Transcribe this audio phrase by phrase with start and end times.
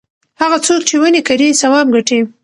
[0.41, 2.19] هغه څوک چې ونې کري ثواب ګټي.